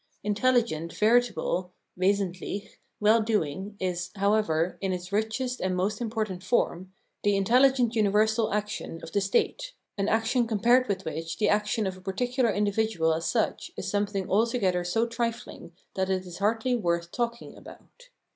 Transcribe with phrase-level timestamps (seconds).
[0.23, 6.91] Intelligent, veritable {wesent lich) well doing is, however, in its richest and most important form,
[7.21, 11.97] the intelligent universal action of the state— an action compared with which the action of
[11.97, 17.11] a particular individual as such is something altogether so trifling that it is hardly worth
[17.11, 18.09] talking about.